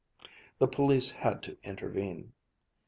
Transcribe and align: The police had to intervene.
The 0.57 0.67
police 0.67 1.11
had 1.11 1.43
to 1.43 1.59
intervene. 1.63 2.33